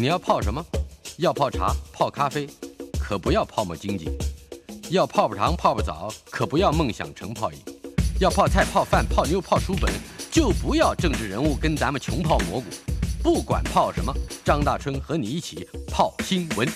[0.00, 0.64] 你要泡什么？
[1.18, 2.48] 要泡茶、泡咖啡，
[2.98, 4.06] 可不要泡沫经济；
[4.88, 7.58] 要泡泡糖、泡泡澡，可不要梦想成泡影；
[8.18, 9.92] 要泡菜、泡饭、泡妞、泡书本，
[10.30, 12.64] 就不要政治人物跟咱们穷泡蘑菇。
[13.22, 14.10] 不管泡什么，
[14.42, 16.66] 张大春和你一起泡新闻。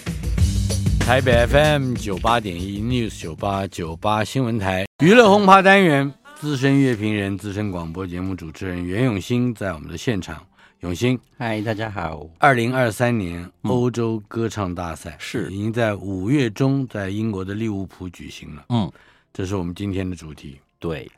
[1.00, 10.44] 台北 FM 九八点一 News 九八九八新闻台娱乐轰趴单元，资深乐评人、资深广播节目主持人袁永新在我们的现场。
[10.84, 12.28] 永新，嗨，大家好。
[12.38, 18.66] 二零二三年欧洲歌唱大赛是已经在五月中在英国的利物浦举行了。
[18.68, 18.92] 嗯，
[19.32, 20.60] 这是我们今天的主题。
[20.78, 21.10] 对，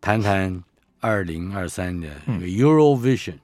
[0.00, 0.62] 谈谈
[1.00, 3.34] 二零二三的 Eurovision。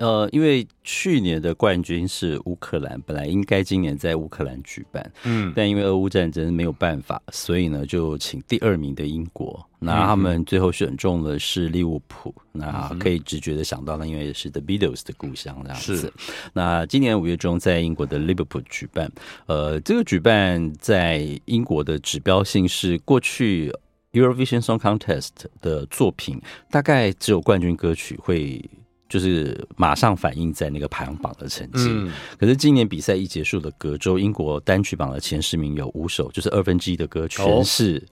[0.00, 15.96] 呃，因为去年的冠军是乌克兰，本来应该今年在乌克兰举办，嗯，但因为俄乌战争没有办法，所以呢就请第二名的英国，那他们最后选中的是利物浦，嗯、那可以直觉的想到呢，因为是 The Beatles 的故乡这样子。
[15.98, 16.12] 是。
[16.54, 19.12] 那今年五月中在英国的 Liverpool 举办，
[19.44, 23.70] 呃，这个举办在英国的指标性是过去
[24.12, 25.28] Eurovision Song Contest
[25.60, 28.64] 的作品，大概只有冠军歌曲会。
[29.10, 31.88] 就是马上反映在那个排行榜的成绩。
[31.90, 38.02] 嗯，可是今年比赛一结束的隔周，英国单曲榜的前十名有五首，就是二分之一的歌全是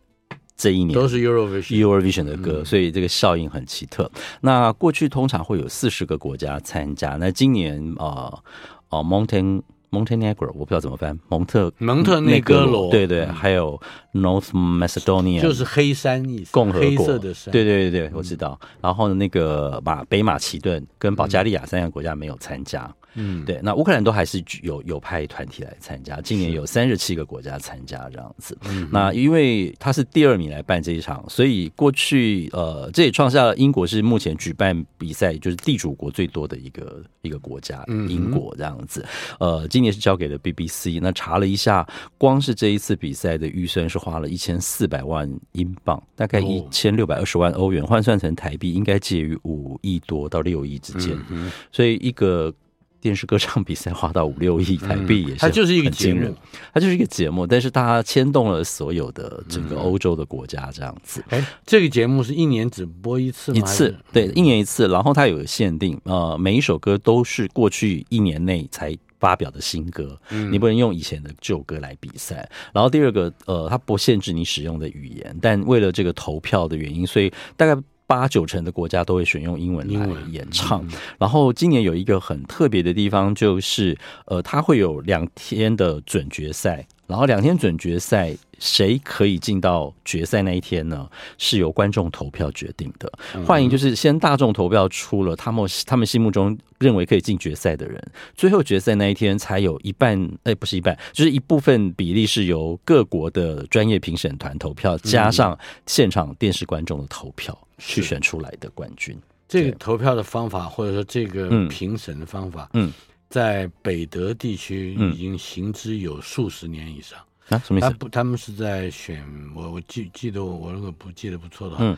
[0.55, 4.11] 这一年都是 Eurovision Eurovision 的歌，所以这个效应很奇特。
[4.43, 8.43] 那过去通常会有四十个国家参加，那今年呃
[8.91, 9.62] 呃 Mountain。
[9.91, 13.81] Montenegro 我不知道怎么翻，蒙特蒙特内哥罗，对对，还有
[14.12, 18.59] North Macedonia，就是黑山意思，共和国，黑色的山，对对对对，我知道。
[18.81, 22.94] 然后那个马北马其顿跟保加利亚三个国家没有参加。
[23.14, 28.56] 嗯，对，那乌克兰都还是有有派团体来参加，今年有三十七个国家参加这样子。
[28.65, 39.05] 嗯，那因为他是第二名来办这一场，所以过去呃，这也创下了英国是目前举办比赛就是地主国最多的一个一个国家，英国这样子。
[39.41, 41.87] 呃，今年是交给了 BBC，那查了一下，
[42.19, 51.19] 光是这一次比赛的预算是花了一千四百万英镑，大概一千六百二十万欧元，换算成台币应该介于五亿多到六亿之间。
[51.31, 52.54] 嗯，所以一个。
[53.00, 56.34] 电视歌唱比赛花到五六亿台币也是，它就是一个节目，
[56.72, 61.25] 它就是一个节目，但是它牵动了所有的整个欧洲的国家这样子。
[61.28, 63.59] 哎，这个节目是一年只播一次吗？
[63.59, 64.88] 一次，对，一年一次。
[64.88, 70.19] 然后它有限定，呃，每一首歌都是过去一年内才发表的新歌，
[70.50, 72.48] 你不能用以前的旧歌来比赛。
[72.72, 77.80] 然后第二个，呃，它不限制你使用的语言，但为了这个投票的原因，所以大概。
[78.09, 80.83] 八九成的国家都会选用英文来演唱，
[81.19, 91.09] 然后今年有一个很特别的地方，就是呃，它会有两天的准决赛，然后两天准决赛谁可以进到决赛那一天呢？
[91.39, 93.13] 是由观众投票决定的。
[93.45, 98.03] 欢迎就是先大众投票出了他们他们心目中认为可以进决赛的人，
[98.35, 107.57] 最后决赛那一天才有一半，哎，不是一半，就是一部分比例是由各国的专业评审团投票，加上现场电视观众的投票。
[107.81, 112.93] 去选出来的冠军，这个投票的方法，或者说这个评审的方法，嗯，
[113.31, 117.17] 在北德地区已经行之有数十年以上。
[117.50, 117.88] 啊，什么意思？
[117.88, 121.97] 他不，他们是在选我，我记记得我，我如果不记得不错的话，嗯，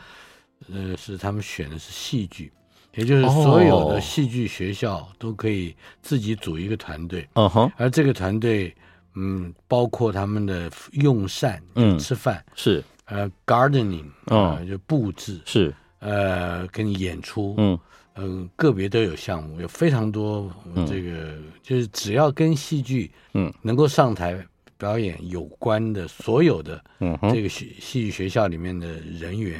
[0.91, 2.51] 呃，是他们选的是戏剧，
[2.95, 8.75] 也就是所有的戏剧学校都可以自己组一个团队，嗯哼，而这个团队，
[9.15, 12.83] 嗯，包括他们的用膳，嗯，吃饭是。
[13.05, 17.77] 呃，gardening，呃，就布置是，呃，跟演出，嗯，
[18.15, 20.49] 嗯，个别都有项目，有非常多
[20.87, 24.41] 这个，就是只要跟戏剧，嗯，能够上台
[24.81, 28.87] 表演有关的所有的，嗯，这个戏戏剧学校里面的
[29.19, 29.59] 人员，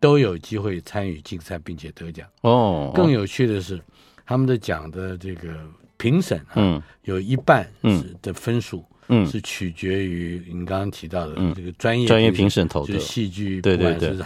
[0.00, 2.26] 都有机会参与竞赛并且得奖。
[2.40, 3.78] 哦，更有趣的是，
[4.24, 5.50] 他们的奖的这个
[5.98, 8.82] 评审，嗯，有一半是的分数。
[9.08, 14.16] 嗯，是取决于你刚刚提到的这个专业专业评审投的，就是戏剧，对对对，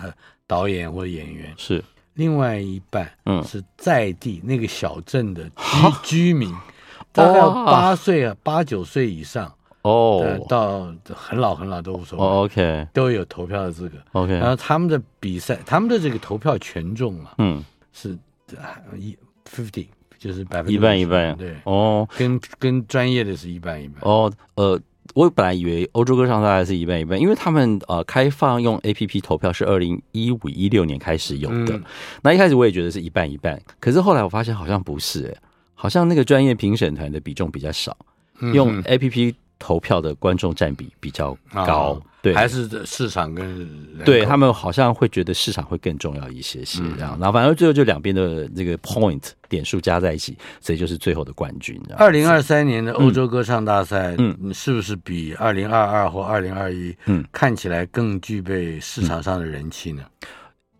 [0.47, 1.53] 导演或者演员。
[1.59, 1.85] 是。
[2.15, 5.51] 另外一半，嗯，是在地那个小镇的
[6.03, 6.51] 居居民，
[7.13, 14.33] 大概八岁啊，八九岁以上哦，到很老很老都无所谓，OK，都有投票的资格，OK。
[14.35, 18.17] 然后他们的比赛，他们的这个投票权重啊，嗯，是
[18.97, 19.17] 一
[19.49, 19.87] fifty。
[20.19, 21.57] 就是百分之一半一半，对。
[21.65, 24.03] 哦，跟跟专业的是一半一半。
[24.03, 24.31] 哦。
[24.55, 24.79] 呃，
[25.15, 31.75] 我本来以为欧洲歌唱大概是一半一半，因为他们呃开放用 APP 投票是二零一五一六年开始有的。
[31.75, 31.83] 嗯、
[32.21, 35.39] 那一开始我也觉得是一半一半，可是后来我发现好像不是、欸，
[35.75, 37.97] 好像那个专业评审团的比重比较少，
[38.53, 43.69] 用 APP 投票的观众占比比较高，哦、对，还是市场跟
[44.05, 51.81] 对他们好像会觉得市场会更重要一些些这样，嗯、然后反正最后就两边的这个 point 点数加在一起，所以就是最后的冠军。
[51.97, 60.03] 二零二三年的欧洲歌唱大赛，嗯，是不是比二零二二或二零二一，嗯，看起来更具备市场上的人气呢？
[60.23, 60.27] 嗯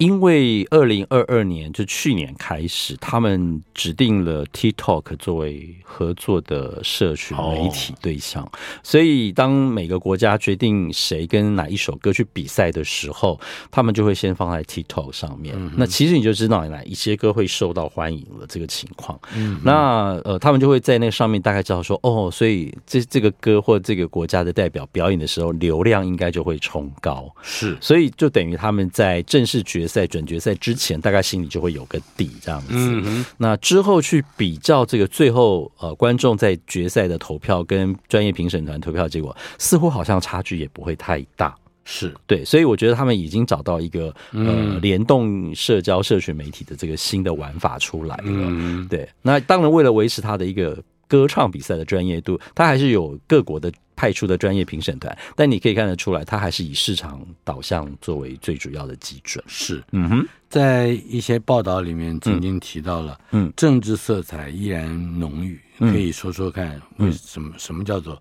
[0.01, 8.51] 因为二零二二年就去年开始，他们指定了 TikTok 作为合作的社群媒体对象，哦、
[8.83, 13.39] 所以当每个国家决定谁跟哪一首歌去比赛的时候，
[13.71, 15.55] 他们就会先放在 TikTok 上面。
[15.77, 19.21] 那其实你就知道哪一些歌会受到欢迎了这个情况。
[19.37, 27.31] 嗯哼，那呃，他们就会在那个上面大概知道说，哦，所以这这个歌或这个国家的代表表演的时候，流量应该就会冲高。
[27.43, 32.69] 是，所以就等于他们在正式决在准决赛之前，大概心里就会有个底，这样子。
[32.71, 41.55] 嗯，那之后去比较这个最后呃观众在决赛的投票跟专业评审团投票结果，似乎好像差距也不会太大。
[41.85, 48.23] 是对，所以我觉得他们已经找到一个呃联动社交社群媒体的这个新的玩法出来了。
[48.27, 49.09] 嗯，对。
[49.23, 53.73] 那当然，为了维持他的一个歌唱比赛的专业度，他还是有各国的。
[54.01, 59.45] 派出的专业评审团，但你可以看得出来，他还是以市场导向作为最主要的基准。
[59.47, 64.89] 是，嗯哼，在一些报道里面曾经提到了，嗯，政治色彩依然
[65.19, 68.19] 浓郁，嗯、可以说说看，为什么、嗯、什么叫做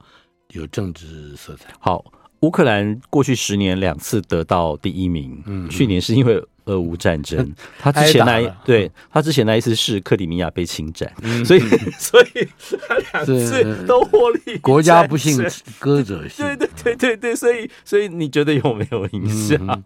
[0.49, 1.73] 有政治色彩？
[1.79, 2.03] 好，
[2.41, 6.43] 乌克兰过去十年两次得到第一名，嗯，去年是因为。
[6.69, 11.11] 俄乌战争，他之前那对他之前那一次是克里米亚被侵占，
[11.43, 11.59] 所以
[11.97, 12.47] 所以
[12.87, 14.57] 他两次都获利。
[14.59, 15.43] 国家不幸，
[15.79, 16.45] 歌者幸。
[16.45, 19.83] 对对对对对，所以所以你觉得有没有影响？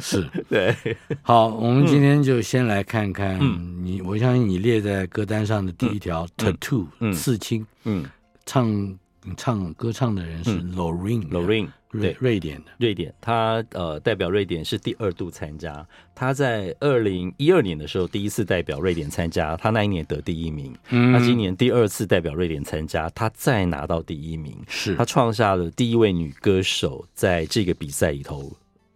[0.00, 0.74] 是对。
[1.22, 3.38] 好，我们今天就先来看看
[3.82, 8.04] 你，我相信你列在歌单上的第一条 Tattoo 刺青，嗯，
[8.46, 8.96] 唱
[9.36, 11.68] 唱歌唱的人是 Loreen Loreen。
[12.00, 15.86] 对，瑞典的瑞典，他呃代表瑞典是第二度参加。
[16.14, 20.74] 他在二零一二年的时候第一次代表瑞典参加，他那一年得第一名。
[20.88, 28.50] 嗯，他今年第二次代表瑞典参加，他再拿到第一名，是他创下了第一位女歌手在这个比赛里头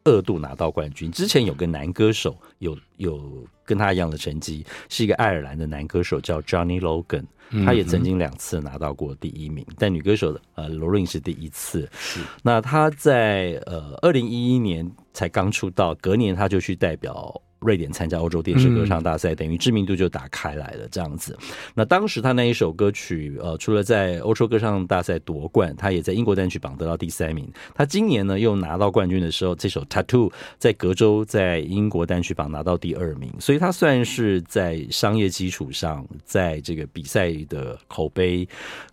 [0.06, 1.12] 二度拿到冠军。
[1.12, 7.25] 之前有个男歌手有有跟他一样的成绩，是一个爱尔兰的男歌手叫 Johnny Logan。
[7.64, 11.88] 他也曾经两次拿到过第一名，嗯、但女歌手的呃 Loreen 是第一次。
[11.97, 17.41] 是，那他在呃二零一一年才刚出道，隔年他就去代表。
[17.67, 20.87] 瑞典参加欧洲电视歌唱大赛，等于知名度就打开来了。
[20.89, 21.37] 这样子，
[21.75, 27.51] 那当时他那一首歌曲，呃，除了在欧洲歌唱大赛夺冠，他也在英国单曲榜得到第三名。
[27.75, 38.49] 他今年呢又拿到冠军的时候，这首 Tattoo 在隔周在英国单曲榜拿到第二名，所以他算是在商业基础上，在这个比赛的口碑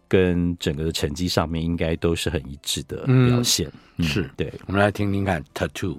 [0.08, 3.72] 跟整个的成绩上面，应该都是很一致的表现。
[3.98, 5.98] 嗯、是对，我们来听听看 Tattoo。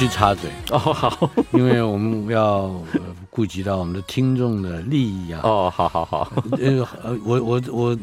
[0.00, 2.74] 须插嘴哦，好， 因为我们要
[3.28, 5.42] 顾及到我们的听众的利益啊。
[5.44, 6.88] 哦，好好好，呃，
[7.22, 7.98] 我我我，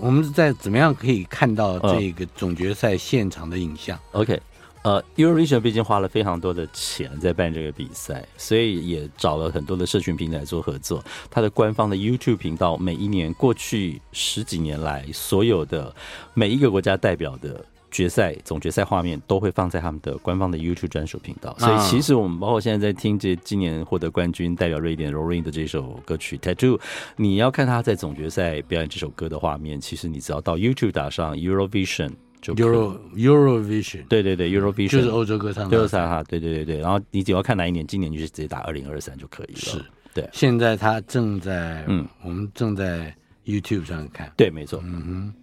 [0.00, 3.96] 我们在怎么样可以看到这个总决赛现场的影像？
[4.12, 4.42] 嗯，OK。
[4.82, 11.04] 呃，Eurovision 毕竟花了非常多的钱在办这个比赛，所以也找了很多的社群平台做合作。
[11.30, 15.94] 它的官方的 YouTube 频道，每一年过去十几年来，所有的
[16.34, 17.64] 每一个国家代表的
[17.98, 21.52] 决赛总决赛画面都会放在他们的官方的 YouTube 专属频道。
[21.58, 26.76] 所以，其实我们包括现在在听这今年获得冠军代表瑞典 Loreen 的这首歌曲《Tattoo》，
[27.16, 32.12] 你要看他在总决赛表演这首歌的画面，其实你只要到 YouTube 打上 Eurovision。
[32.40, 36.78] Euro Eurovision，对对对，Eurovision 就是欧洲歌唱，就是哈，对对对对。
[36.78, 39.58] 然后你只要看哪一年，今年就是直接打二零二三就可以了。
[39.58, 40.30] 是，对。
[40.32, 43.12] 现在他正在，嗯，我们正在
[43.44, 44.32] YouTube 上看。
[44.36, 44.80] 对，没错。
[44.84, 45.34] 嗯哼，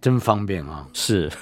[0.00, 0.86] 真方便啊。
[0.92, 1.30] 是。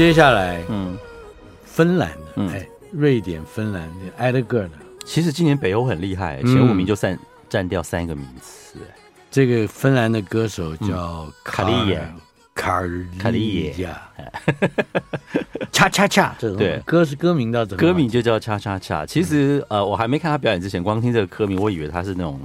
[0.00, 0.96] 接下来，嗯，
[1.62, 4.70] 芬兰的，嗯、哎，瑞典、芬兰的挨着个的。
[5.04, 7.18] 其实今年北欧很厉害，前五名就占
[7.50, 8.78] 占掉三个名次。
[9.30, 12.00] 这个芬兰的歌手叫卡利亚，
[12.54, 12.80] 卡
[13.18, 14.00] 卡利亚，
[15.70, 17.80] 恰恰恰，对，歌是歌名叫怎么？
[17.82, 19.04] 歌名就叫恰恰恰。
[19.04, 22.40] 其实，呃，我还没看他表演之前，光听这个歌名，我以为他是那种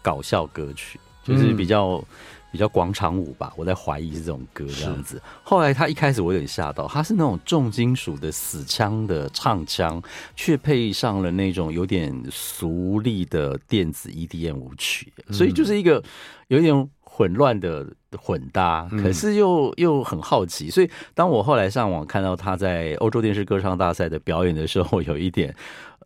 [0.00, 2.02] 搞笑歌曲，就是比较。
[2.52, 5.20] 比较广场舞吧，我在怀疑是这种歌这样子。
[5.42, 10.00] 后来他一开始我有点吓到，他是那种重金属的死腔的唱腔，
[10.36, 16.00] 却配上了那种有点俗丽的电子 EDM 舞曲，所以就是一个
[16.46, 17.84] 有点混乱的
[18.16, 20.70] 混搭，可是又又很好奇。
[20.70, 25.52] 所以当我后来上网看到他在欧洲电视歌唱大赛的表演的时候，有一点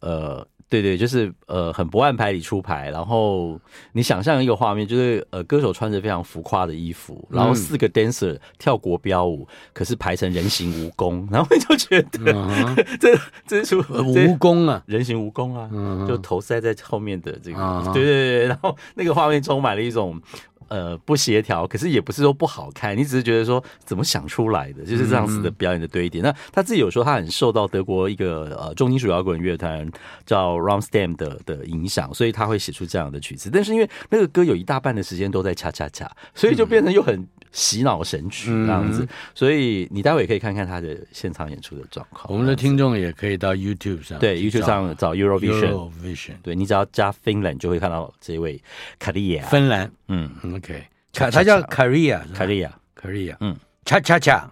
[0.00, 0.48] 呃。
[0.68, 2.90] 对对，就是呃，很不按牌理出牌。
[2.90, 3.58] 然后
[3.92, 20.20] 你想象一个画面，就是呃，歌手穿着非常浮夸的衣服，然后四个 dancer 跳国标舞，嗯、可是排成人形蜈蚣，然后你就觉得、 嗯、这这是蜈蚣啊，人形蜈蚣啊，嗯、就头塞在后面的这个，嗯、对对对，然后那个画面充满了一种。
[20.68, 26.20] 呃，不协调，可是也不是说不好看，你只是觉得说怎么想出来的，就是这样子的表演的堆叠。
[26.20, 29.90] 嗯、那他自己有说，他很受到德国一个呃重金属摇滚乐团
[30.24, 33.50] 叫 Rammstein 的的影响，所以他会写出这样的曲子。
[33.52, 37.26] 但是因为那个歌有一大半的时间都在恰恰恰，所以就变成又很。
[37.58, 42.32] 洗脑神曲这样子，嗯、所以你待会也可以看看他的现场演出的状况。
[42.32, 48.62] 我们的听众也可以到 YouTube 上，对 YouTube 上找 Eurovision，, Eurovision 对，你只要加 Finland 就会看到这位
[49.00, 49.44] 卡利亚。
[49.46, 54.48] 芬兰，嗯，OK，他他叫卡利亚，卡利亚，卡利亚，嗯，恰恰恰。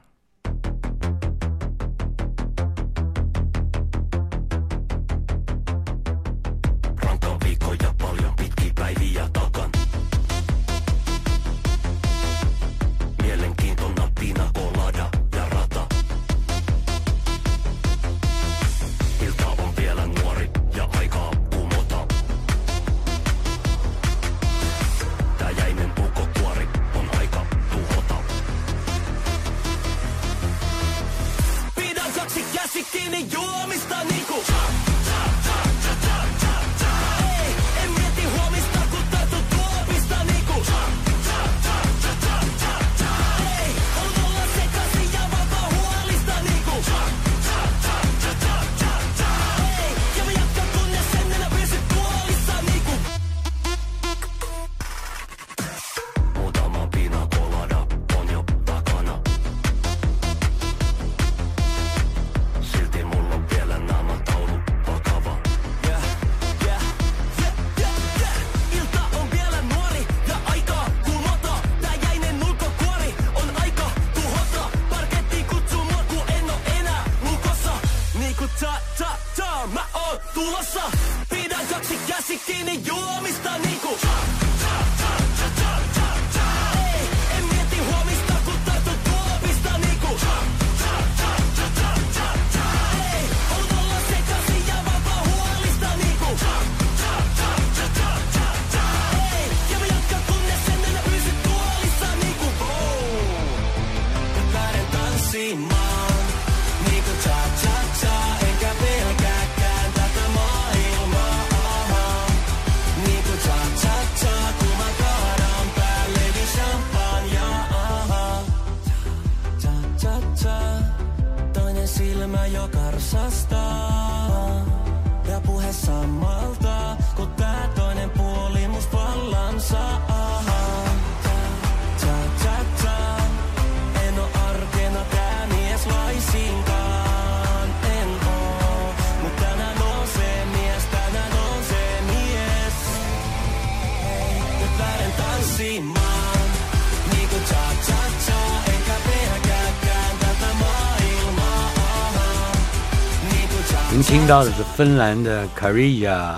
[154.26, 156.34] 听到的是芬兰的 Karia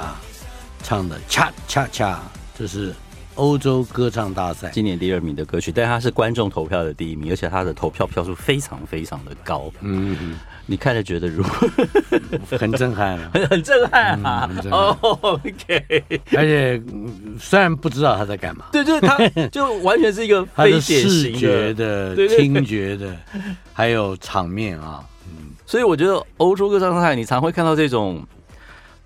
[0.82, 2.16] 唱的《恰恰恰》，
[2.54, 2.94] 这是
[3.36, 4.68] 欧洲歌唱大赛。
[4.74, 9.72] 今年第二名的歌曲，但它是观众投票的第一名，而且它的投票票数非常非常的高。
[9.80, 11.66] 嗯嗯，你看着觉得如何？
[12.58, 14.46] 很震撼啊，很 很震撼啊！
[14.50, 16.04] 嗯很震撼哦，OK，
[16.36, 19.16] 而且嗯虽然不知道他在干嘛，对，就是他，
[19.48, 22.14] 就完全是一个他的非典视型觉的。
[22.36, 23.16] 听觉的，
[23.72, 25.02] 还有场面啊，
[25.68, 28.26] 所以我觉得欧洲歌唱大赛，你常会看到这种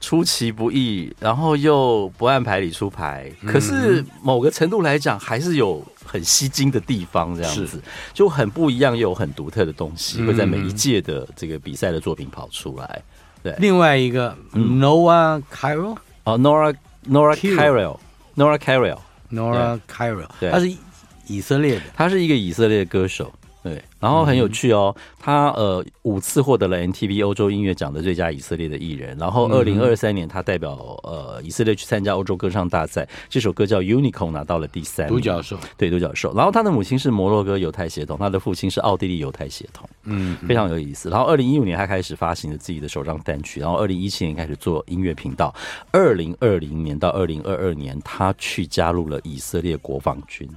[0.00, 7.82] 出其不意，然后又不按牌理出牌，可是某个程度来讲，还是有很吸睛的地方，这样子
[8.14, 10.26] 就很不一样，又有很独特的东西，嗯。
[10.28, 13.02] 会在每一届的这个比赛的作品跑出来。
[13.42, 16.72] 对，另外一个 Noah Cyril，哦，Nora
[17.10, 17.96] Nora Cyril
[18.36, 20.48] Carroll，Nora Carroll，Nora Cyril，对。
[20.48, 20.72] 他是
[21.26, 23.32] 以色列的，他是一个以色列的歌手。
[23.62, 30.72] 对，然后很有趣哦，他呃五次获得了 MTV 欧洲音乐奖的最佳以色列的艺人，然后二零二三年他代表
[31.04, 36.34] 呃以色列去参加欧洲歌唱大赛，这首歌叫 Unicorn 拿到了第三独角兽，对独角兽。
[36.34, 41.08] 然后他的母亲是摩洛哥犹太血统，他的父亲是奥地利犹太血统，嗯，非常有意思。
[41.08, 45.54] 然后二零一五年他开始发行了自己的首张单曲，然后二零一七年开始做音乐频道，
[45.92, 50.48] 二零二零年到二零二二年他去加入了以色列国防军。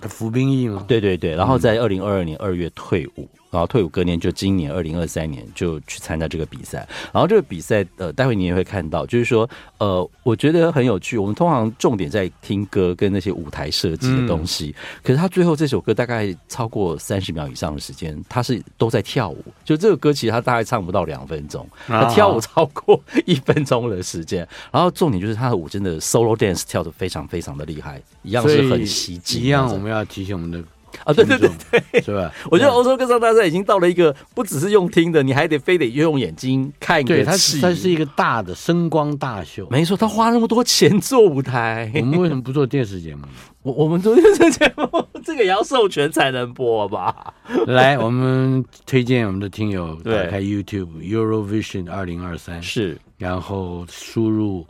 [0.00, 0.84] 他服兵役吗？
[0.88, 6.86] 对对对，然后在二零二二年二月退伍，然后退伍隔年就今年二零二三年就去参加这个比赛。
[7.12, 11.16] 然后这个比赛，呃，待会你也会看到，就是说，呃，我觉得很有趣。
[11.16, 19.44] 我们通常重点在听歌跟那些舞台设计的东西，可是他最后这首歌大概超过三十秒以上的时间，他是都在跳舞。
[19.64, 24.46] 就这个歌其实他大概唱不到两分钟，他跳舞超过一分钟的时间。
[24.70, 29.42] 然后重点就是他的舞真的 solo dance 跳的非常非常的厉害，一样是很吸睛。
[29.42, 30.62] 一样我们要提醒我们的
[31.04, 31.50] 啊，对对对
[31.92, 32.32] 对，是吧？
[32.50, 37.60] 我觉得欧洲歌唱大赛已经到了一个不只是用听的，你还得非得用眼睛看对，它戏。
[37.60, 39.66] 它是一个大的声光大秀。
[39.70, 43.22] 没错，他花那么多钱做舞台，我们为什么不做电视节目？
[43.62, 44.88] 我我们做电视节目，
[45.24, 47.34] 这个也要授权才能播吧？
[47.66, 54.66] 来，我们推荐我们的听友打对开 YouTube Eurovision 二零二三，是，然后输入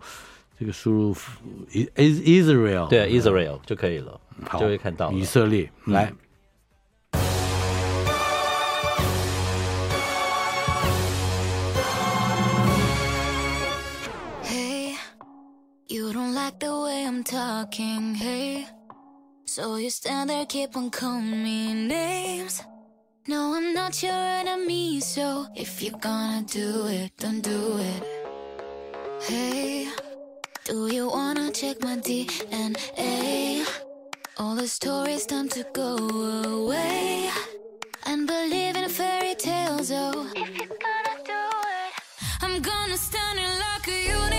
[0.59, 1.13] 这个输入
[1.71, 5.71] Is Israel，对，Israel 就可以了，好就会看到了以色列。
[5.85, 6.13] 来。
[14.43, 14.95] Hey,
[15.87, 18.65] you don't like the way I'm talking, hey.
[19.45, 22.61] So you stand there, keep on calling me names.
[23.27, 28.03] No, I'm not your enemy, so if you're gonna do it, don't do it.
[29.21, 29.87] Hey,
[30.68, 33.66] do you wanna check my DNA?
[34.36, 37.30] All the stories time to go away.
[38.04, 40.30] And believe in fairy tales, oh.
[40.36, 41.42] If you're gonna do
[41.80, 41.92] it,
[42.42, 44.37] I'm gonna stand in like a unicorn.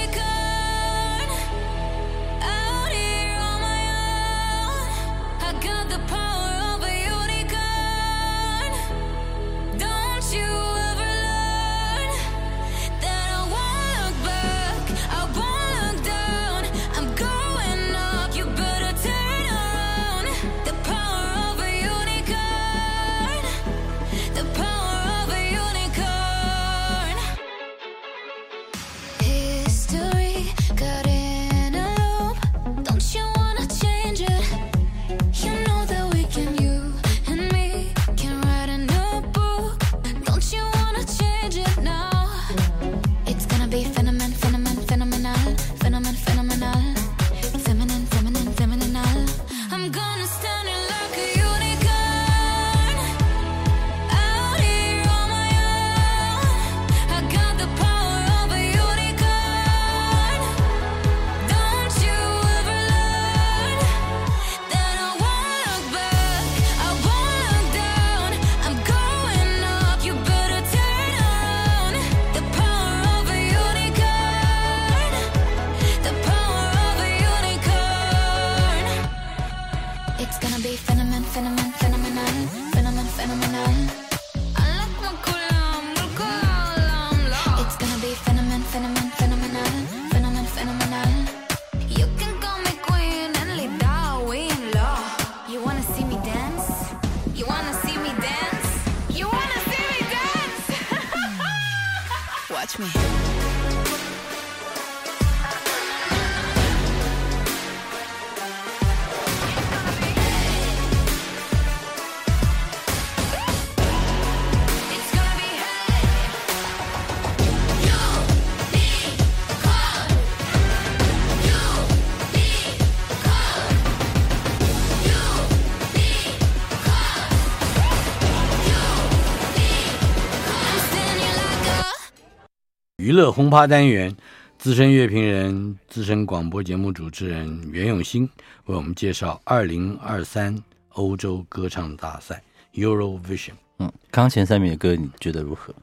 [133.32, 134.16] 轰趴单元，
[134.58, 138.24] 资深乐评人、资深广播节目主持人袁永新
[138.66, 142.42] 为我们介绍二零二三欧洲歌唱大赛
[142.74, 143.54] Eurovision。
[143.78, 145.74] 嗯，刚前三名的歌你觉得如何？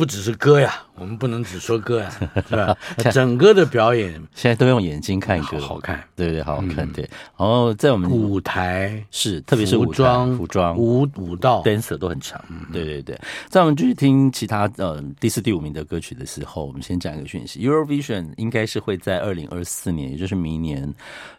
[0.00, 2.10] 不只是歌呀，我们不能只说歌呀，
[2.48, 2.74] 是吧？
[3.12, 6.92] 整个的表演现在都用眼睛看歌，好看，对对，好好看，嗯。
[6.94, 7.02] 对。
[7.36, 9.04] 然后在我们舞台。
[9.10, 13.20] 是，特别是舞装、服装、舞舞蹈、dancer 都很长，对对对。
[13.50, 17.60] 在我们继续听其他呃第四、第五名的歌曲的时候，我们先讲一个讯息。
[17.60, 20.90] ：Eurovision 应该是会在二零二四年，也就是明年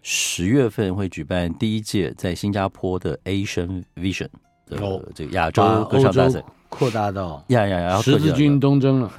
[0.04, 4.30] 十月份会举办第一届在新加坡的 Asian Vision
[4.68, 5.02] 的哦。
[5.16, 6.40] 这个亚洲歌唱大赛。
[6.40, 6.46] 洲。
[6.72, 9.12] 扩大到呀呀，然后十字军东征了，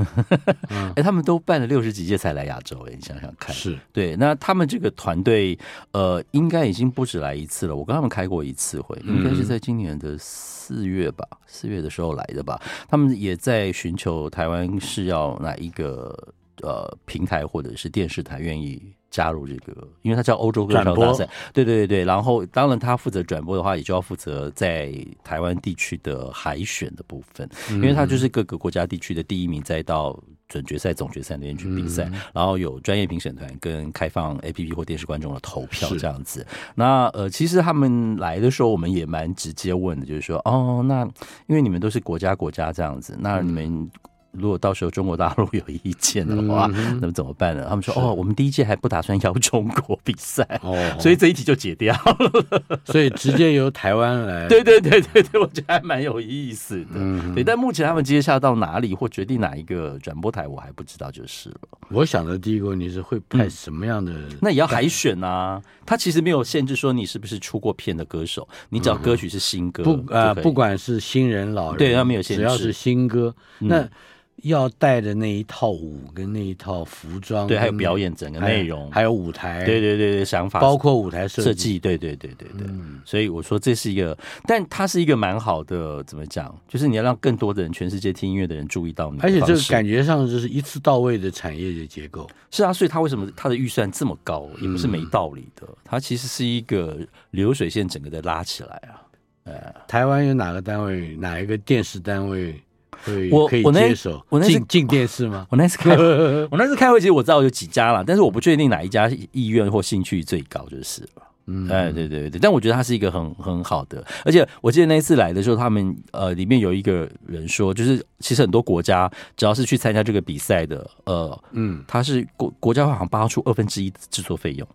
[0.97, 3.55] 哎，他们都办了六十几届才来亚洲，哎，你想想看。
[3.55, 5.57] 是对，那他们这个团队，
[5.93, 7.77] 呃，应该已经不止来一次了。
[7.77, 12.61] 我跟他们开过一次会，应该是在今年的四月吧，四月的时候来的吧。
[12.89, 16.17] 他们也在寻求台湾是要哪一个
[16.63, 21.29] 呃平台或者是电视台愿意加入这个，因为它叫欧洲歌唱大赛。
[21.53, 24.91] 对对对对，然后当然他负责转播的话，也就要负责在
[25.23, 36.47] 台湾地区的海选的部分，因为他就是各个国家地区的第一名，再到准决赛、总决赛那边去比赛，然后有专业评审团跟开放 APP 或电视观众的投票这样子。
[36.75, 41.03] 那呃，其实他们来的时候，我们也蛮直接问的，就是说，哦，那
[41.49, 43.91] 因为你们都是国家国家这样子，那你们。
[44.33, 47.67] 如果到时候中国大陆有意见的话，嗯那么怎么办呢？
[47.69, 52.81] 他们说：“哦，我们第一届还不打算邀中国比赛，哦， 所以这一题就解掉了。
[52.85, 56.91] 所以直接由台湾来， 对对对对对，我觉得还蛮有意思的。
[56.95, 61.57] 嗯对，但目前他们接下到哪里或决定哪一个转播台，我还不知道就是了。
[61.91, 64.13] 我想的第一个问题是会派什么样的？
[64.41, 73.89] 那也要海选啊，他其实没有限制说你是不是出过片的歌手，你只要歌曲是新歌，不啊、呃，不管是新人老人，对他没有限制，只要是新歌，嗯那
[74.37, 82.67] 要带的那一套舞跟那一套服装，对，还有表演整个内容，还有舞台，对对对对，想法包括舞台设设计，对对对对对。
[82.69, 84.17] 嗯所以我说这是一个，
[84.47, 86.53] 但它是一个蛮好的，怎么讲？
[86.69, 92.29] 就是你要让更多的人，全世界听音乐的人注意到你，而且这个感觉上就是一次到位的产业的结构。
[92.51, 95.67] 是啊，所以他为什么他的预算这么高，也不是没道理的。
[95.85, 96.99] 它其实是一个
[97.31, 99.03] 流水线，整个的拉起来啊。
[99.45, 102.61] 呃，台湾有哪个单位，哪一个电视单位？
[103.05, 103.81] 会我可以我那
[104.29, 105.47] 我那是进进电视吗？
[105.51, 106.05] 我那次开会，
[106.51, 111.23] 我那次开会，其实我知道有几家了，但是我不确定哪一家意愿或兴趣最高，就是了。
[111.47, 124.67] 嗯，哎，对对对，但我觉得它是一个很很好的，而且我记得那一次来的时候，他们呃里面有一个人说，就是其实很多国家只要是去参加这个比赛的，呃，嗯，他是国国家会好像帮他出二分之一制作费用，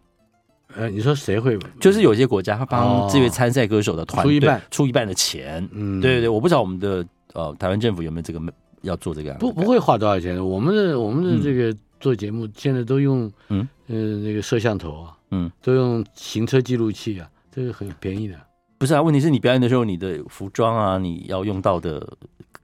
[0.75, 1.57] 呃，你说谁会？
[1.79, 4.61] 就是有些国家他帮这位参赛歌手的团队出一半。
[4.69, 7.03] 出一半的钱，嗯，对对对，我不知道我们的
[7.33, 8.41] 呃台湾政府有没有这个
[8.81, 10.43] 要做这个不不会花多少钱的。
[10.43, 18.35] 我们的我们的这个做节目现在都用嗯呃那个摄像头啊，嗯，都用行车记录器啊，这个很便宜的。
[18.77, 22.07] 不是啊，问题是你表演的时候，你的服装啊，你要用到的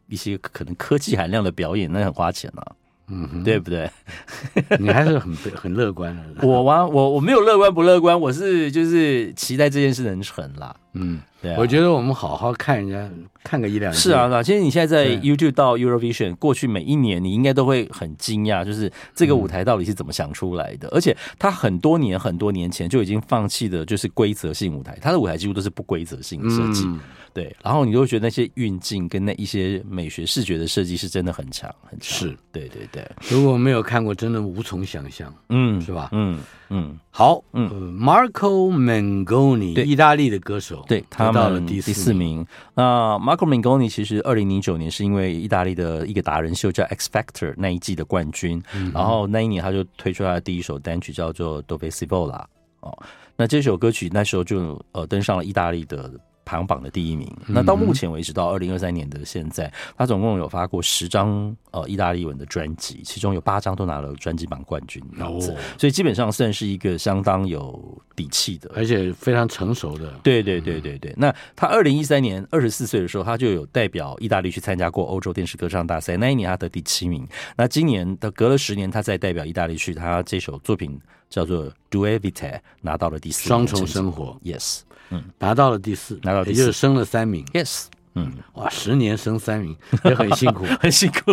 [0.07, 2.75] 一些可能科技含量的表演，那很花钱啊，
[3.07, 3.89] 嗯哼，对不对？
[4.79, 6.47] 你还是很很乐观的。
[6.47, 10.75] 我啊，我我没有乐观不乐观，我是就是期待这件事能成啦。
[10.93, 13.09] 嗯，对啊，我觉得我们好好看人家
[13.43, 20.87] 看个一两是啊，那其实你现在在 YouTube 到 Eurovision，过去每一年你应该都会很惊讶，就是这个舞台到底是怎么想出来的？
[20.89, 26.85] 而且他很多年很多年前就已经放弃的，就是规则性舞台，他的舞台几乎都是不规则性的设计。
[26.85, 26.99] 嗯
[27.33, 32.19] 对，然后你就会觉得那些运镜跟那一些美学视觉的设计是真的很强，很强。
[32.29, 36.09] 是，对对对，如果没有看过，真的无从想象，嗯，是吧？
[36.11, 42.13] 嗯嗯，好，嗯呃，Marco Mengoni，对意大利的歌手，对他到了们第第四四。
[42.13, 42.45] 名。
[42.75, 48.61] 那 Marco Mengoni 其实二零零九年是因为意大利的一个达人秀叫 X Factor 那一季的冠军，
[48.93, 52.45] 然后那一年他就推出他的第一首单曲叫做 Dove si vola
[52.81, 52.95] 哦，
[53.35, 56.11] 那这首歌曲那时候就呃登上了意大利的。
[56.45, 57.31] 排行榜的第一名。
[57.47, 65.39] 那到目前为止，到二零二三年的现在，他总共有发过十张呃意大利文的专辑，其中有八张都拿了专辑榜冠军，哦，
[65.77, 70.13] 所以基本上算是一个相当有底气的，而且非常成熟的。
[70.23, 71.13] 对对对对对。
[71.17, 77.27] 那他二零一三年二十四岁的时候，他就有代表意大利去参加过欧洲电视歌唱大赛，那一年他得第七名。
[77.55, 82.51] 那今年的隔了十年，他再代表意大利去，他这首作品叫做《d u e v i t a》，
[82.81, 83.47] 拿到了第四。
[83.47, 84.81] 双重生活，Yes，
[85.12, 87.86] 嗯，拿到了第四，拿到第四，也就是升了三名，Yes。
[88.14, 91.32] 嗯，哇，十年升三名也很辛苦，很辛苦。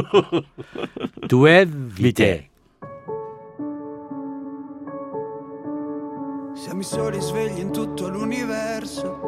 [1.28, 2.50] Due vite。
[6.54, 9.20] Siamo i soli svegli in tutto l'universo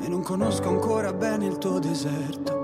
[0.00, 2.62] e non conosco ancora bene il tuo deserto.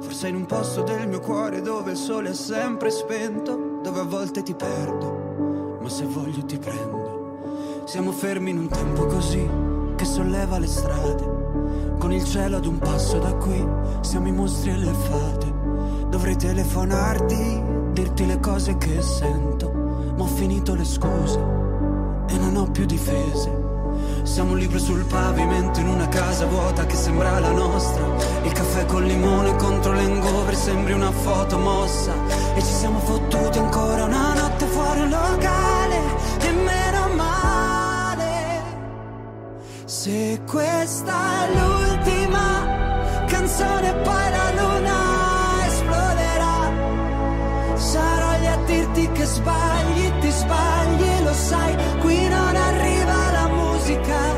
[0.00, 4.04] Forse in un posto del mio cuore dove il sole è sempre spento, dove a
[4.04, 7.07] volte ti perdo, ma se voglio ti prendo.
[7.89, 9.49] Siamo fermi in un tempo così
[9.95, 11.95] che solleva le strade.
[11.97, 13.67] Con il cielo ad un passo da qui,
[14.01, 15.51] siamo i mostri e le fate.
[16.07, 19.71] Dovrei telefonarti, dirti le cose che sento,
[20.15, 21.39] ma ho finito le scuse
[22.27, 23.57] e non ho più difese.
[24.21, 28.05] Siamo un libro sul pavimento in una casa vuota che sembra la nostra.
[28.43, 32.13] Il caffè col limone contro l'engover sembri una foto mossa.
[32.53, 35.58] E ci siamo fottuti ancora una notte fuori un locale.
[40.09, 44.97] Se questa è l'ultima canzone, poi la luna
[45.67, 46.57] esploderà.
[47.75, 54.28] Sarò lì a dirti che sbagli, ti sbagli, lo sai, qui non arriva la musica.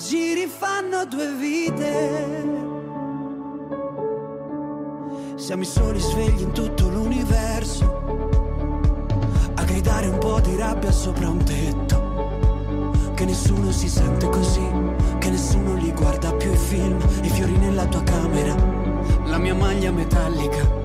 [0.00, 2.48] Giri fanno due vite.
[5.36, 7.84] Siamo i soli svegli in tutto l'universo.
[9.54, 13.12] A gridare un po' di rabbia sopra un tetto.
[13.14, 14.66] Che nessuno si sente così,
[15.18, 18.54] che nessuno li guarda più i film, i fiori nella tua camera,
[19.26, 20.79] la mia maglia metallica.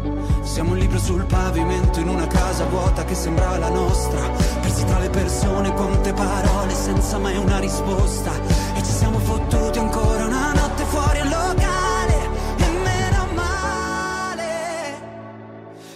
[0.45, 4.29] Siamo un libro sul pavimento in una casa vuota che sembra la nostra.
[4.62, 8.31] Persi tra le persone, quante parole senza mai una risposta.
[8.75, 12.29] E ci siamo fottuti ancora una notte fuori al locale.
[12.58, 14.93] E meno male.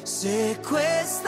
[0.03, 1.18] Se questa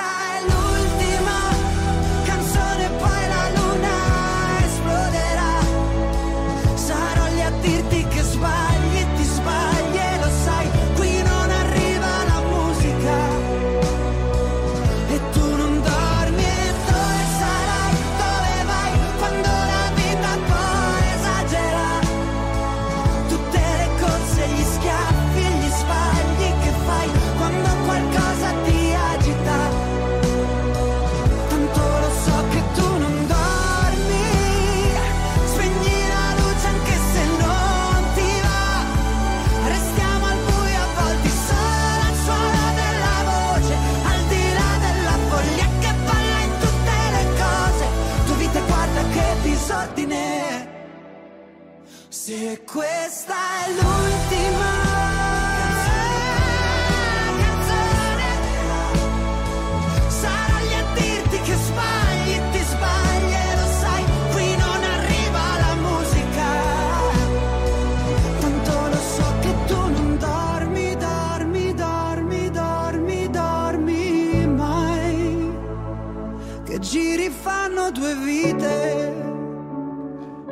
[52.31, 54.80] Se questa è l'ultima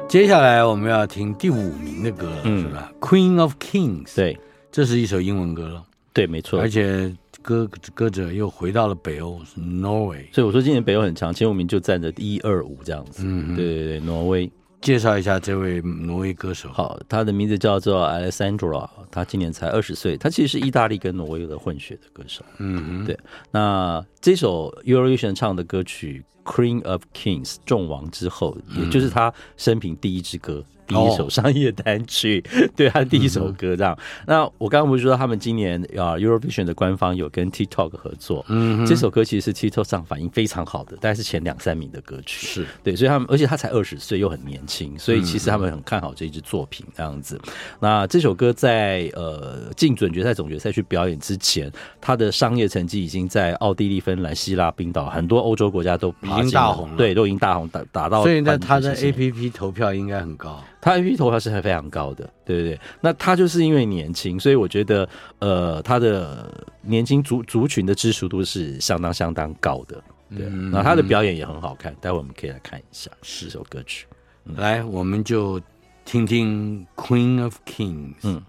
[0.09, 4.35] 接下来我们要听第五名的歌了，嗯是吧？Queen of Kings，对
[4.71, 6.59] 这是一首英文歌了，对，没错。
[6.59, 10.25] 而且歌歌者又回到了北欧，是 Norway。
[10.33, 13.21] 所以我说今年北欧很强，前五名就占着一二五这样子。
[13.23, 14.51] 嗯，对对对，挪威。
[14.81, 16.69] 介绍一下这位挪威歌手。
[16.69, 22.43] 好，他的名字叫做 Alessandra，他今年才二十岁，他其实是意大利跟挪威的混血的歌手。
[22.57, 23.17] 嗯，对。
[23.51, 30.63] 那这首 Eurovision 唱的歌曲《Queen of Kings》众王之后，也就是他生平第一支歌。
[30.89, 33.95] 第一首商业单曲， 哦、对他的第一首歌这样。
[33.99, 42.65] 嗯、那我刚刚不是说他们今年啊 Eurovision 的官方有跟 TikTok 合作，嗯，这首歌其实是 TikTok 上反应非常好的，大概是前两三名的歌曲，是。
[42.83, 47.39] 对，所以他们而且他才二十岁又很年轻，所以其实他们很看好这一支作品这样子。
[47.45, 51.71] 嗯、那这首歌在呃进准决赛、总决赛去表演之前，
[52.01, 58.23] 他的商业成绩已经在奥地利、芬兰、希腊、冰岛很多欧洲国家都已经大红了，对，都已经大红打打到。
[58.23, 60.63] 所以那，他的 A P P 投票应该很高。
[60.81, 62.79] 他 A P P 投票是还非常高的，对不对。
[63.01, 65.07] 那他就是因为年轻，所以我觉得
[65.39, 70.01] 呃，他的年轻族族群的支持度是相当相当高的。
[70.35, 74.05] 对，嗯、然后他的表演也很好看，待会我们可以来看一下十首歌曲。
[74.45, 75.59] 嗯、来，我们就
[76.05, 78.41] 听听 Queen of Kings，嗯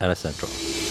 [0.00, 0.81] ，Alessandra。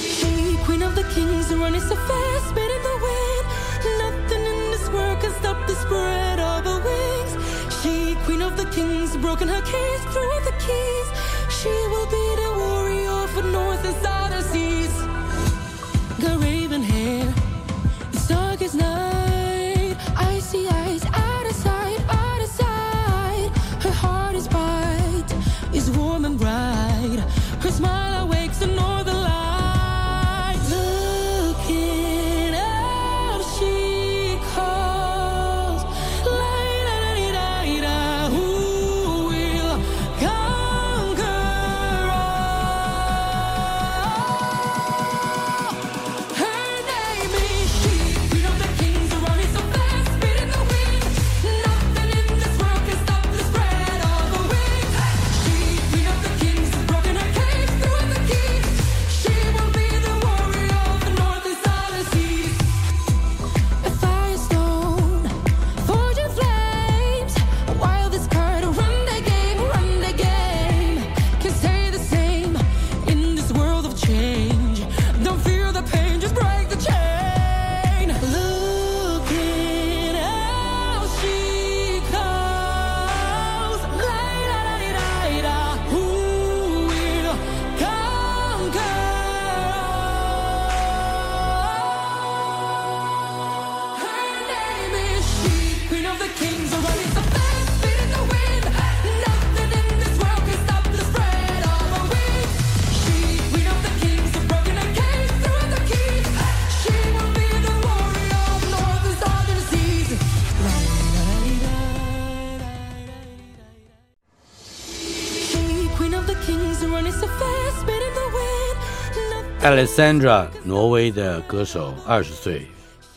[119.72, 122.68] Alessandra，挪威的歌手，二十岁，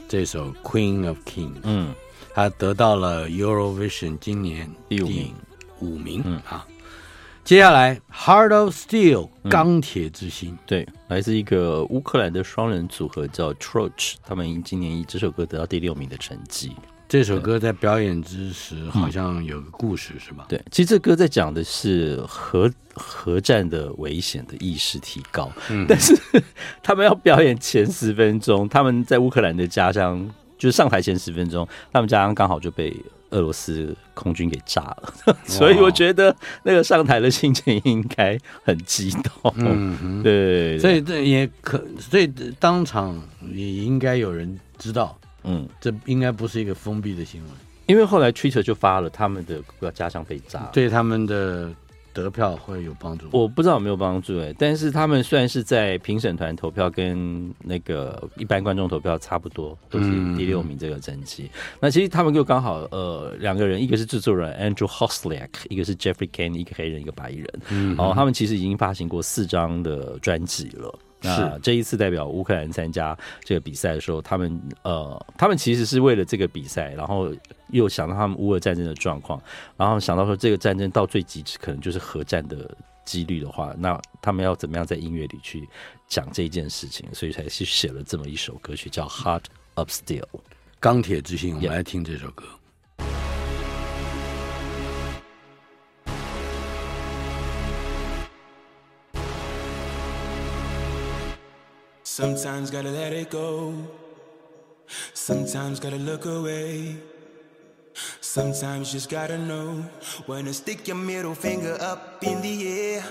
[0.06, 1.92] 这首《Queen of Kings》，嗯，
[2.32, 5.34] 他得到了 Eurovision 今年第五名，
[5.80, 6.40] 五名，嗯。
[6.48, 6.64] 啊。
[7.42, 16.70] 接下来，《Heart of Steel》钢铁之心，嗯，对，来自一个乌克兰的双人组合叫 Troch，他们今年以这首歌得到第六名的成绩。
[17.06, 20.46] 这首歌在表演之时好像有个故事，嗯、是吧？
[20.48, 25.52] 对，其实这歌在讲的是核核战的危险的意识提高。
[25.70, 26.16] 嗯，但是
[26.82, 32.96] 他们要表演前十分钟，他们在乌克兰的家乡，就是上台前十分钟，他们家乡刚好就被
[33.30, 35.14] 俄罗斯空军给炸了。
[35.44, 39.54] 所以我觉得那个上台的心情应该很激动。
[39.56, 42.26] 嗯哼，对，所以这也可，所以
[42.58, 43.22] 当场
[43.52, 45.16] 也应该有人知道。
[45.44, 47.50] 嗯，这应该不是一个封闭的新闻，
[47.86, 51.70] 因为后来 Twitter 就发了他们的家乡被炸，对他们的
[52.12, 53.26] 得票会有帮助。
[53.32, 61.50] 我不知道有没有帮助哎，但是他们虽然是在评审团投票跟那个一般观众投票差不多，都是第六名这个成绩。
[61.52, 67.46] 嗯、那其实他们就刚好呃两个人，一个是制作人 Andrew Hosliak，一个是 Jeffrey Kane，一个黑人一个白人。
[67.70, 70.98] 嗯，然后他们其实已经发行过四张的专辑了。
[71.24, 77.34] 那这一次代表乌克兰参加这个比赛的时候，他们呃，他们其实是为了这个比赛，然后
[77.70, 79.42] 又想到他们乌俄战争的状况，
[79.76, 82.70] 然后想到说这个战争到最极致可能就是核战的
[83.04, 85.68] 几率的话，那他们要怎么样在音乐里去
[86.06, 89.44] 讲这件事情，所以才去写了这么一首歌曲叫《Heart
[89.74, 90.20] of Steel》
[90.78, 91.54] 钢铁之心。
[91.54, 92.44] 我们来听这首歌。
[102.14, 103.74] Sometimes gotta let it go.
[105.14, 106.96] Sometimes gotta look away.
[108.20, 109.84] Sometimes just gotta know
[110.26, 113.04] when to stick your middle finger up in the air.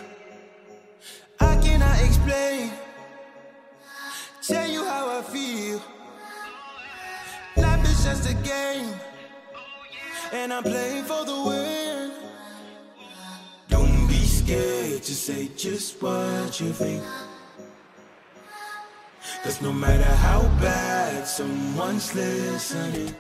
[1.38, 2.72] I cannot explain,
[4.41, 5.82] tell you how I feel.
[7.58, 8.89] Life is just a game,
[10.32, 12.12] and I'm playing for the win.
[13.68, 14.84] Don't be scared.
[14.93, 17.04] scared to say just what you think.
[19.43, 23.13] Cause no matter how bad someone's listening,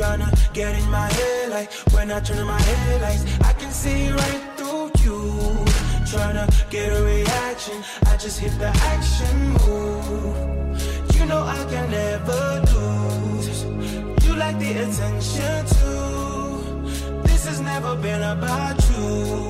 [0.00, 4.42] Tryna get in my head like when I turn my headlights I can see right
[4.56, 5.20] through you.
[6.08, 11.14] Tryna get a reaction I just hit the action move.
[11.14, 13.64] You know I can never lose.
[14.24, 17.20] You like the attention too.
[17.24, 19.49] This has never been about you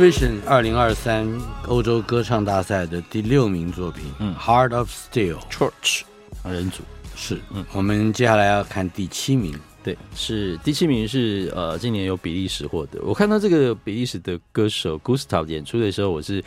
[0.00, 1.28] Eurovision 二零二三
[1.66, 6.04] 欧洲歌唱大赛的第六名作品，嗯，《Heart of Steel》Church
[6.42, 6.82] 人组
[7.14, 12.98] 是，嗯，我们接下来要看第七名，对，是第七名是呃，今年由比利时获得。
[13.02, 16.42] 我看到这个比利时的歌手 Gustav 演出的时候，我是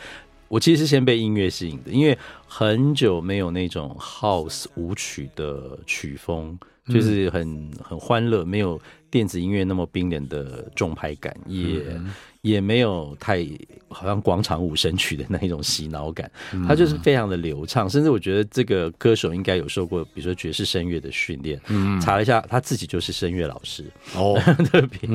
[0.48, 8.80] 我其实是先被音乐吸引的，因为很久没有那种 House 舞曲的曲风，就是很很欢乐，没有
[9.14, 11.80] 电子音乐那么冰冷的重拍感，也。
[12.44, 13.42] 也没有太
[13.88, 16.30] 好像广场舞神曲的那一种洗脑感，
[16.68, 21.58] 它就是非常的流畅，甚至我觉得这个歌手应该有受过，比如说爵士声乐的训练。
[21.68, 24.38] 嗯，查了一下，他自己就是声乐老师哦，
[24.70, 25.08] 特别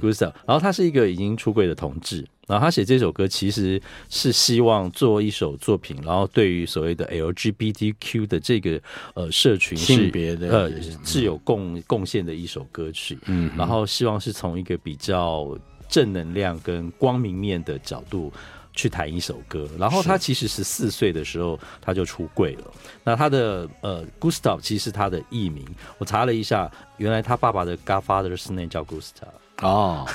[0.00, 0.32] Gustav。
[0.46, 8.80] 然后他是一个已经出柜的同志，然后他写这首歌其实是希望做一首作品，然后对于所谓的 LGBTQ 的这个
[9.14, 13.18] 呃社群性别的呃是有贡贡献的一首歌曲。
[13.26, 15.56] 嗯，然后希望是从一个比较。
[15.88, 18.32] 正能量跟光明面的角度
[18.72, 22.64] 去弹一首歌，然后他其实十四岁的时候他就出柜了。
[23.04, 25.64] 那他的呃，Gustav 其实是他的艺名，
[25.98, 29.28] 我查了一下，原来他爸爸的 Godfather's name 叫 Gustav。
[29.62, 30.06] 哦，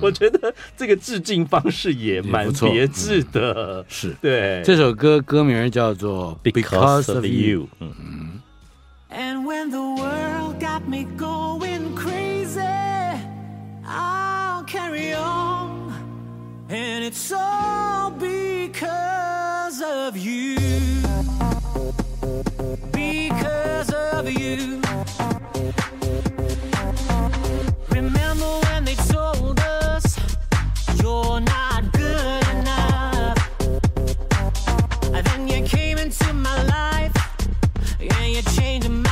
[0.00, 3.84] 我觉得这个致敬方式也蛮别致的。
[3.88, 7.68] 是对这首歌歌名叫做 Because of You。
[7.80, 8.40] 嗯嗯。
[9.10, 12.60] And when the world got me going crazy,
[13.86, 15.92] I'll carry on.
[16.68, 20.56] And it's all because of you.
[22.92, 24.82] Because of you.
[36.08, 37.12] Into my life.
[38.00, 39.07] And you changed my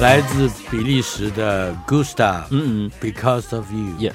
[0.00, 4.14] 来自比利时的 Gustav，嗯嗯，Because of You，，Yeah，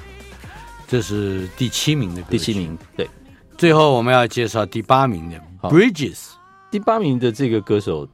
[0.88, 2.54] 这是第七名的歌曲第七。
[2.58, 3.08] 名，对，
[3.56, 6.30] 最后我们要介绍第八名的好 Bridges，
[6.72, 8.08] 第八名的这个歌手，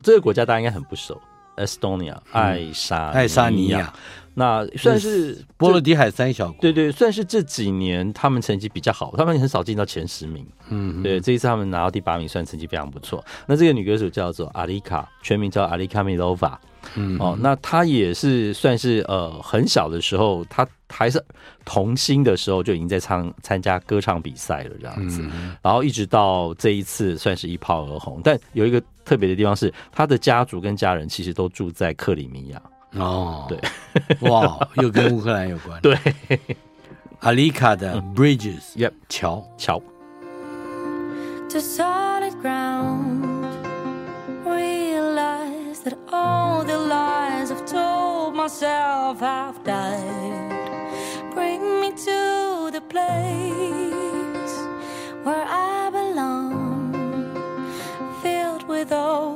[0.00, 1.20] 这个国家大家应该很不熟
[1.58, 3.92] ，Estonia，爱沙爱沙尼亚，
[4.32, 6.56] 那算是波罗的海三小国。
[6.62, 10.46] 对对，算是这几年他们成绩比较好，他们很少进到前十名。
[10.70, 13.22] 嗯，对，这一次他们拿到第八名，算成绩非常不错。
[13.46, 16.58] 那这个女歌手叫做阿丽卡，全名叫阿丽卡米洛娃。
[16.94, 21.22] 嗯哦，那他也是算是呃很小的时候，他还是
[21.64, 28.20] 童星的时候就已经在唱参加歌唱比赛了这样子，嗯然后一直到这一次算是一炮而红。
[28.22, 32.62] 但有一个特别的地方是，他的家族跟家人其实都住在克里米亚。
[32.96, 33.58] 哦，对，
[34.30, 35.78] 哇，又跟乌克兰有关。
[35.82, 35.98] 对，
[37.20, 39.44] 阿丽卡的 Bridges，Yep 桥。
[39.58, 39.82] 桥。
[41.50, 43.46] to solid ground.
[44.44, 46.23] Realize that all
[48.54, 51.32] myself have died.
[51.34, 54.54] Bring me to the place
[55.24, 56.92] where I belong,
[58.22, 59.33] filled with all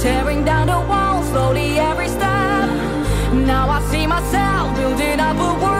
[0.00, 2.68] Tearing down the walls slowly every step.
[3.32, 5.77] Now I see myself building up a world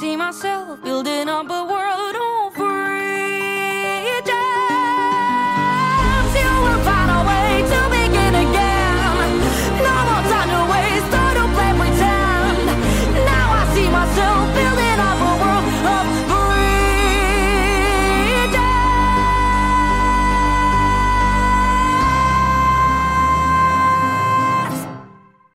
[0.00, 1.89] see myself building up a world.